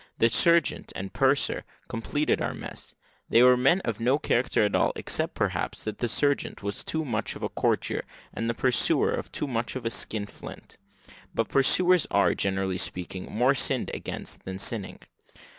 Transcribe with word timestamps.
The 0.17 0.29
surgeon 0.29 0.85
and 0.95 1.13
purser 1.13 1.63
completed 1.87 2.41
our 2.41 2.55
mess; 2.55 2.95
they 3.29 3.43
were 3.43 3.55
men 3.55 3.81
of 3.81 3.99
no 3.99 4.17
character 4.17 4.65
at 4.65 4.73
all, 4.73 4.91
except, 4.95 5.35
perhaps, 5.35 5.83
that 5.83 5.99
the 5.99 6.07
surgeon 6.07 6.55
was 6.63 6.83
too 6.83 7.05
much 7.05 7.35
of 7.35 7.43
a 7.43 7.49
courtier, 7.49 8.03
and 8.33 8.49
the 8.49 8.55
purser 8.55 9.21
too 9.31 9.45
much 9.47 9.75
of 9.75 9.85
a 9.85 9.91
skin 9.91 10.25
flint; 10.25 10.79
but 11.35 11.49
pursers 11.49 12.07
are, 12.09 12.33
generally 12.33 12.79
speaking, 12.79 13.31
more 13.31 13.53
sinned 13.53 13.91
against 13.93 14.43
than 14.43 14.57
sinning. 14.57 14.97